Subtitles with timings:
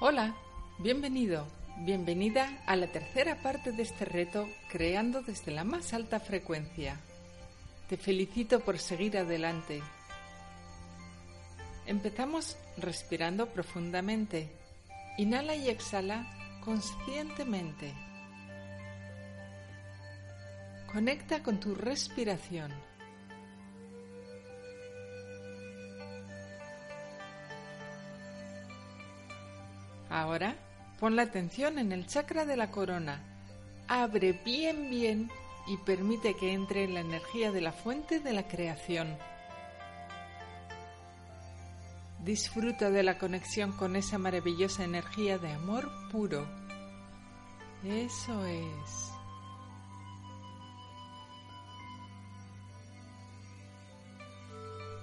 [0.00, 0.32] Hola,
[0.78, 1.44] bienvenido,
[1.78, 7.00] bienvenida a la tercera parte de este reto Creando desde la más alta frecuencia.
[7.88, 9.82] Te felicito por seguir adelante.
[11.84, 14.48] Empezamos respirando profundamente.
[15.16, 16.28] Inhala y exhala
[16.64, 17.92] conscientemente.
[20.92, 22.70] Conecta con tu respiración.
[30.18, 30.56] Ahora
[30.98, 33.22] pon la atención en el chakra de la corona.
[33.86, 35.30] Abre bien bien
[35.68, 39.16] y permite que entre la energía de la fuente de la creación.
[42.24, 46.48] Disfruta de la conexión con esa maravillosa energía de amor puro.
[47.84, 49.12] Eso es.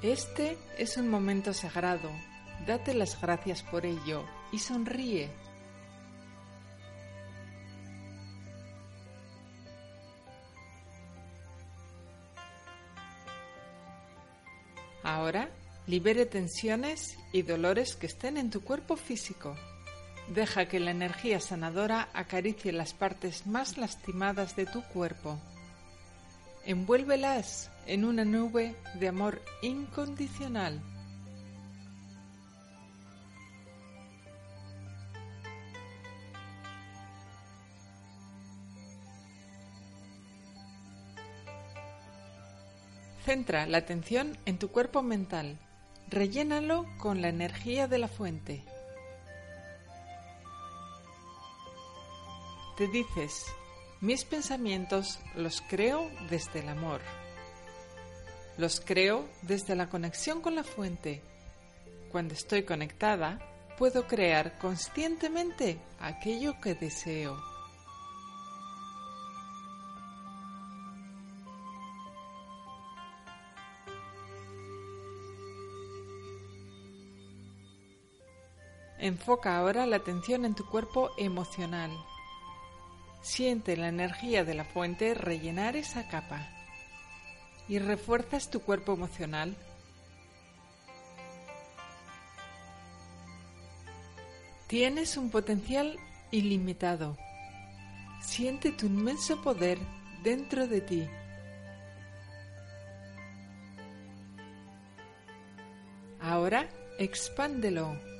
[0.02, 2.12] Este es un momento sagrado.
[2.68, 5.30] Date las gracias por ello y sonríe.
[15.04, 15.50] Ahora
[15.88, 19.58] libere tensiones y dolores que estén en tu cuerpo físico.
[20.30, 25.38] Deja que la energía sanadora acaricie las partes más lastimadas de tu cuerpo.
[26.66, 30.82] Envuélvelas en una nube de amor incondicional.
[43.26, 45.58] Centra la atención en tu cuerpo mental.
[46.10, 48.64] Rellénalo con la energía de la fuente.
[52.78, 53.48] Te dices,
[54.00, 57.02] mis pensamientos los creo desde el amor.
[58.60, 61.24] Los creo desde la conexión con la fuente.
[62.12, 63.40] Cuando estoy conectada,
[63.80, 67.55] puedo crear conscientemente aquello que deseo.
[79.06, 81.92] Enfoca ahora la atención en tu cuerpo emocional.
[83.22, 86.50] Siente la energía de la fuente rellenar esa capa
[87.68, 89.56] y refuerzas tu cuerpo emocional.
[94.66, 96.00] Tienes un potencial
[96.32, 97.16] ilimitado.
[98.24, 99.78] Siente tu inmenso poder
[100.24, 101.08] dentro de ti.
[106.20, 106.68] Ahora
[106.98, 108.15] expándelo.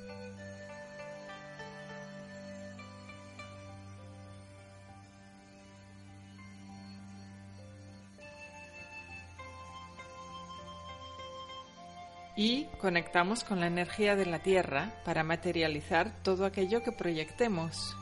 [12.36, 17.96] Y conectamos con la energía de la Tierra para materializar todo aquello que proyectemos.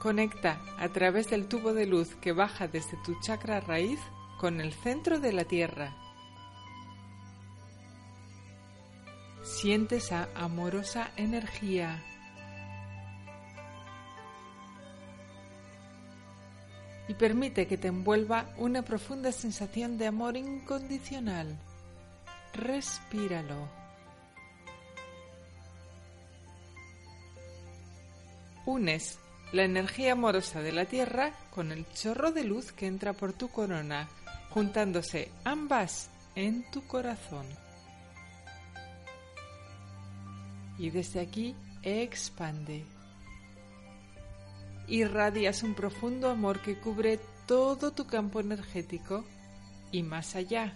[0.00, 4.00] Conecta a través del tubo de luz que baja desde tu chakra raíz
[4.40, 5.96] con el centro de la Tierra.
[9.44, 12.02] Siente esa amorosa energía.
[17.06, 21.56] Y permite que te envuelva una profunda sensación de amor incondicional
[22.54, 23.68] respíralo.
[28.66, 29.18] Unes
[29.52, 33.48] la energía amorosa de la Tierra con el chorro de luz que entra por tu
[33.48, 34.08] corona,
[34.50, 37.46] juntándose ambas en tu corazón.
[40.78, 42.84] Y desde aquí expande.
[44.88, 49.24] Irradias un profundo amor que cubre todo tu campo energético
[49.92, 50.74] y más allá.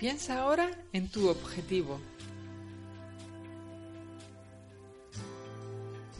[0.00, 2.00] Piensa ahora en tu objetivo.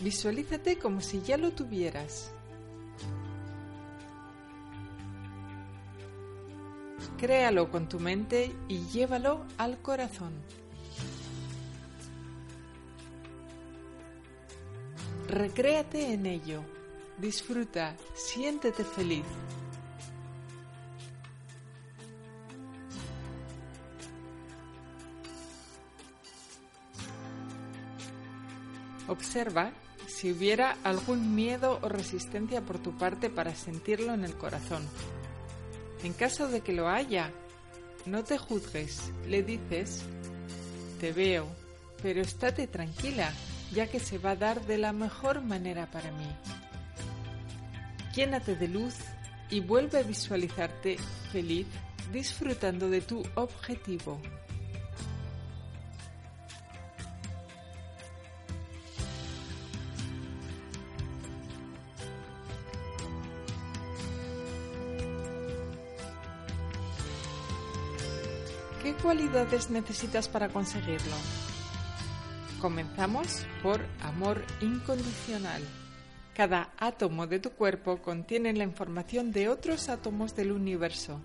[0.02, 2.30] Visualízate como si ya lo tuvieras.
[7.16, 10.34] Créalo con tu mente y llévalo al corazón.
[15.26, 16.62] Recréate en ello.
[17.16, 19.24] Disfruta, siéntete feliz.
[29.10, 29.72] Observa
[30.06, 34.88] si hubiera algún miedo o resistencia por tu parte para sentirlo en el corazón.
[36.04, 37.32] En caso de que lo haya,
[38.06, 40.04] no te juzgues, le dices,
[41.00, 41.48] te veo,
[42.00, 43.32] pero estate tranquila,
[43.72, 46.30] ya que se va a dar de la mejor manera para mí.
[48.14, 48.94] Llénate de luz
[49.50, 50.98] y vuelve a visualizarte
[51.32, 51.66] feliz
[52.12, 54.20] disfrutando de tu objetivo.
[68.82, 71.14] ¿Qué cualidades necesitas para conseguirlo?
[72.62, 75.62] Comenzamos por amor incondicional.
[76.34, 81.20] Cada átomo de tu cuerpo contiene la información de otros átomos del universo.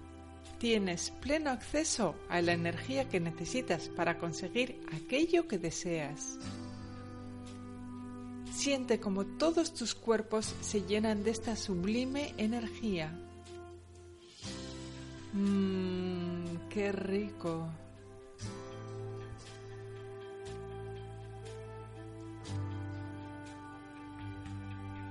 [0.60, 6.38] Tienes pleno acceso a la energía que necesitas para conseguir aquello que deseas.
[8.52, 13.18] Siente como todos tus cuerpos se llenan de esta sublime energía.
[15.34, 16.05] Mmm,
[16.70, 17.70] qué rico.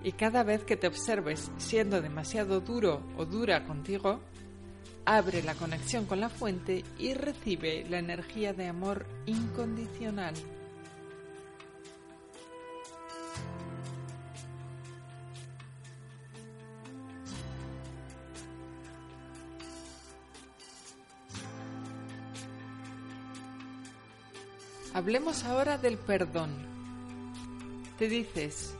[0.04, 4.20] y cada vez que te observes siendo demasiado duro o dura contigo,
[5.06, 10.34] abre la conexión con la fuente y recibe la energía de amor incondicional.
[24.94, 26.54] Hablemos ahora del perdón.
[27.98, 28.76] Te dices,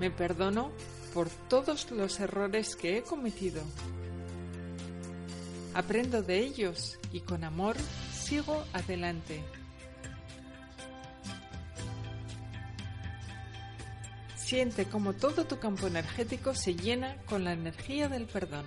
[0.00, 0.72] me perdono
[1.14, 3.62] por todos los errores que he cometido.
[5.74, 7.76] Aprendo de ellos y con amor
[8.12, 9.44] sigo adelante.
[14.34, 18.66] Siente como todo tu campo energético se llena con la energía del perdón.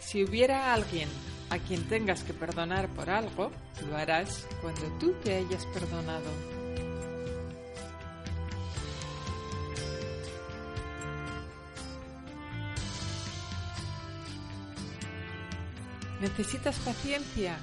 [0.00, 1.08] Si hubiera alguien
[1.50, 3.50] a quien tengas que perdonar por algo,
[3.88, 6.30] lo harás cuando tú te hayas perdonado.
[16.20, 17.58] ¿Necesitas paciencia?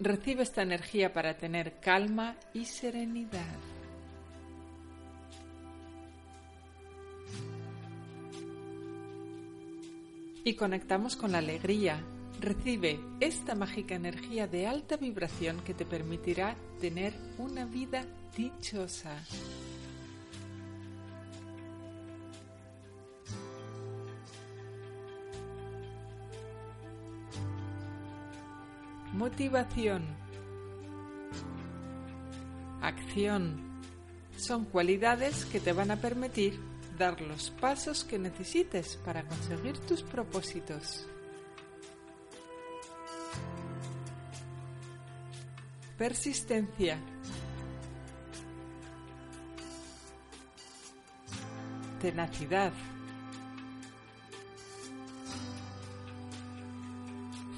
[0.00, 3.56] Recibe esta energía para tener calma y serenidad.
[10.44, 12.04] Y conectamos con la alegría.
[12.40, 18.04] Recibe esta mágica energía de alta vibración que te permitirá tener una vida
[18.36, 19.16] dichosa.
[29.14, 30.04] motivación,
[32.82, 33.80] acción.
[34.36, 36.60] Son cualidades que te van a permitir
[36.98, 41.06] dar los pasos que necesites para conseguir tus propósitos.
[45.98, 46.98] Persistencia.
[52.02, 52.72] Tenacidad.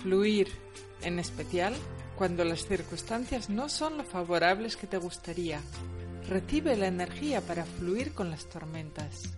[0.02, 0.48] Fluir
[1.00, 1.74] en especial
[2.16, 5.62] cuando las circunstancias no son lo favorables que te gustaría.
[6.28, 9.34] Recibe la energía para fluir con las tormentas.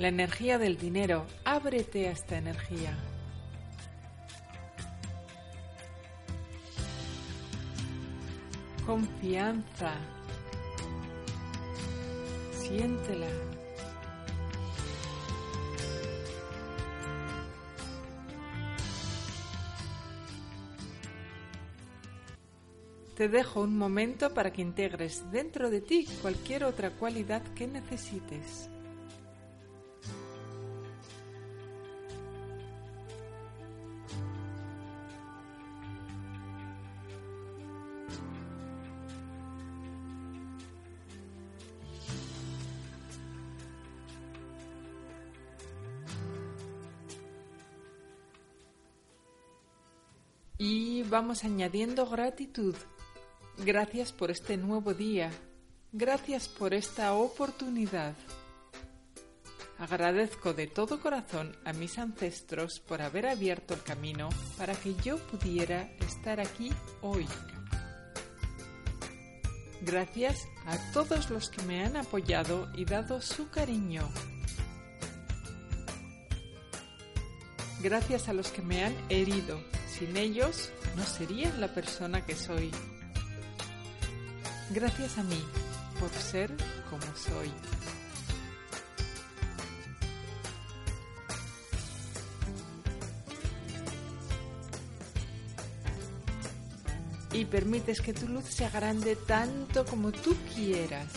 [0.00, 2.96] La energía del dinero, ábrete a esta energía.
[8.86, 9.92] Confianza,
[12.54, 13.26] siéntela.
[23.16, 28.70] Te dejo un momento para que integres dentro de ti cualquier otra cualidad que necesites.
[50.62, 52.74] Y vamos añadiendo gratitud.
[53.64, 55.30] Gracias por este nuevo día.
[55.90, 58.14] Gracias por esta oportunidad.
[59.78, 65.16] Agradezco de todo corazón a mis ancestros por haber abierto el camino para que yo
[65.16, 67.26] pudiera estar aquí hoy.
[69.80, 74.06] Gracias a todos los que me han apoyado y dado su cariño.
[77.82, 79.58] Gracias a los que me han herido
[80.00, 82.70] sin ellos no sería la persona que soy.
[84.70, 85.44] gracias a mí
[86.00, 86.50] por ser
[86.88, 87.52] como soy.
[97.32, 101.08] Y permites que tu luz sea grande tanto como tú quieras,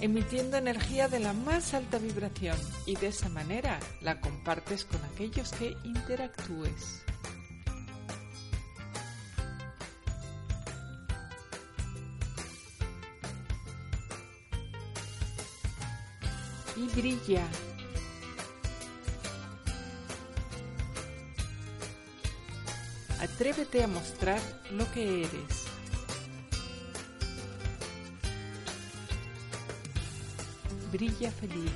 [0.00, 5.52] emitiendo energía de la más alta vibración y de esa manera la compartes con aquellos
[5.52, 7.02] que interactúes.
[16.78, 17.46] y brilla.
[23.20, 24.40] Atrévete a mostrar
[24.70, 25.67] lo que eres.
[30.90, 31.70] Brilla feliz.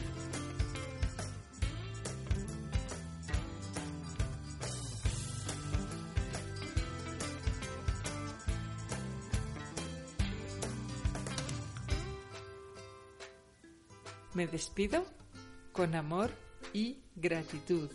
[14.33, 15.05] Me despido
[15.73, 16.31] con amor
[16.73, 17.91] y gratitud.